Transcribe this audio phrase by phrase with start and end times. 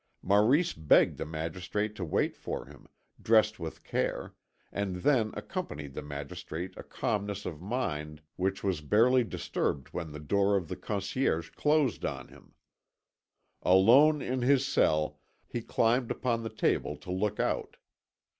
[0.23, 2.87] Maurice begged the magistrate to wait for him,
[3.21, 4.33] dressed with care,
[4.71, 10.19] and then accompanied the magistrate a calmness of mind which was barely disturbed when the
[10.19, 12.55] door of the Conciergerie closed on him.
[13.61, 17.77] Alone in his cell, he climbed upon the table to look out.